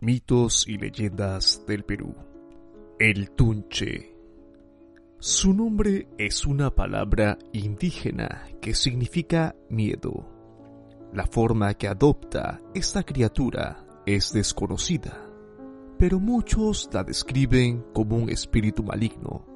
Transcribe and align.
Mitos 0.00 0.68
y 0.68 0.78
leyendas 0.78 1.64
del 1.66 1.82
Perú. 1.82 2.14
El 3.00 3.32
Tunche. 3.32 4.14
Su 5.18 5.52
nombre 5.52 6.06
es 6.16 6.46
una 6.46 6.72
palabra 6.72 7.36
indígena 7.52 8.46
que 8.60 8.76
significa 8.76 9.56
miedo. 9.68 10.28
La 11.12 11.26
forma 11.26 11.74
que 11.74 11.88
adopta 11.88 12.60
esta 12.76 13.02
criatura 13.02 13.88
es 14.06 14.32
desconocida, 14.32 15.28
pero 15.98 16.20
muchos 16.20 16.88
la 16.92 17.02
describen 17.02 17.86
como 17.92 18.18
un 18.18 18.30
espíritu 18.30 18.84
maligno 18.84 19.46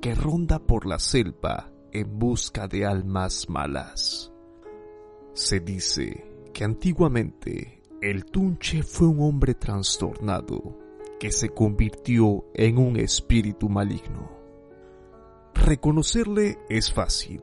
que 0.00 0.14
ronda 0.14 0.60
por 0.60 0.86
la 0.86 1.00
selva 1.00 1.72
en 1.90 2.20
busca 2.20 2.68
de 2.68 2.86
almas 2.86 3.48
malas. 3.48 4.32
Se 5.32 5.58
dice 5.58 6.24
que 6.54 6.62
antiguamente 6.62 7.77
el 8.00 8.24
Tunche 8.24 8.82
fue 8.82 9.08
un 9.08 9.20
hombre 9.20 9.54
trastornado 9.54 10.78
que 11.18 11.32
se 11.32 11.48
convirtió 11.48 12.44
en 12.54 12.78
un 12.78 12.96
espíritu 12.96 13.68
maligno. 13.68 14.30
Reconocerle 15.54 16.58
es 16.68 16.92
fácil, 16.92 17.42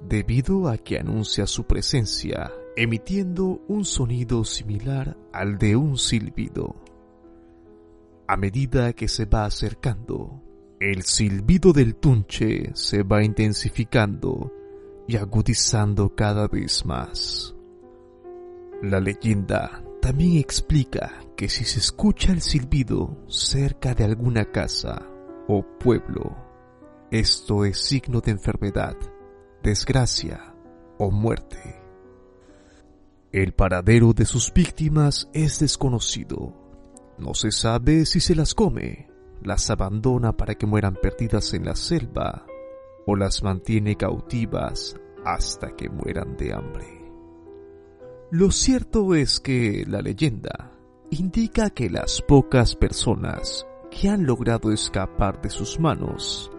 debido 0.00 0.68
a 0.68 0.78
que 0.78 0.98
anuncia 0.98 1.46
su 1.46 1.64
presencia 1.64 2.52
emitiendo 2.76 3.60
un 3.66 3.84
sonido 3.84 4.44
similar 4.44 5.16
al 5.32 5.58
de 5.58 5.74
un 5.74 5.98
silbido. 5.98 6.76
A 8.28 8.36
medida 8.36 8.92
que 8.92 9.08
se 9.08 9.24
va 9.24 9.46
acercando, 9.46 10.40
el 10.78 11.02
silbido 11.02 11.72
del 11.72 11.96
tunche 11.96 12.70
se 12.74 13.02
va 13.02 13.24
intensificando 13.24 14.52
y 15.08 15.16
agudizando 15.16 16.14
cada 16.14 16.46
vez 16.46 16.86
más. 16.86 17.56
La 18.80 19.00
leyenda 19.00 19.82
también 20.00 20.38
explica 20.38 21.20
que 21.36 21.48
si 21.48 21.64
se 21.64 21.80
escucha 21.80 22.32
el 22.32 22.40
silbido 22.40 23.24
cerca 23.28 23.94
de 23.94 24.04
alguna 24.04 24.50
casa 24.50 25.06
o 25.48 25.64
pueblo, 25.78 26.36
esto 27.10 27.64
es 27.64 27.78
signo 27.78 28.20
de 28.20 28.32
enfermedad, 28.32 28.96
desgracia 29.62 30.54
o 30.98 31.10
muerte. 31.10 31.82
El 33.32 33.52
paradero 33.52 34.12
de 34.12 34.24
sus 34.24 34.52
víctimas 34.52 35.28
es 35.32 35.58
desconocido. 35.58 36.54
No 37.18 37.34
se 37.34 37.50
sabe 37.50 38.06
si 38.06 38.20
se 38.20 38.34
las 38.34 38.54
come, 38.54 39.10
las 39.42 39.70
abandona 39.70 40.36
para 40.36 40.54
que 40.54 40.66
mueran 40.66 40.94
perdidas 40.94 41.52
en 41.54 41.64
la 41.64 41.76
selva 41.76 42.46
o 43.06 43.16
las 43.16 43.42
mantiene 43.42 43.96
cautivas 43.96 44.96
hasta 45.24 45.74
que 45.76 45.88
mueran 45.88 46.36
de 46.36 46.52
hambre. 46.52 47.07
Lo 48.30 48.50
cierto 48.50 49.14
es 49.14 49.40
que 49.40 49.86
la 49.88 50.02
leyenda 50.02 50.70
indica 51.08 51.70
que 51.70 51.88
las 51.88 52.20
pocas 52.20 52.76
personas 52.76 53.66
que 53.90 54.10
han 54.10 54.26
logrado 54.26 54.70
escapar 54.70 55.40
de 55.40 55.48
sus 55.48 55.80
manos 55.80 56.50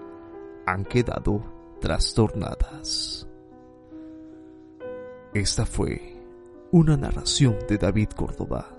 han 0.66 0.84
quedado 0.84 1.78
trastornadas. 1.80 3.28
Esta 5.36 5.68
fue 5.68 6.20
una 6.72 6.98
narración 6.98 7.56
de 7.68 7.78
David 7.78 8.10
Córdoba. 8.16 8.79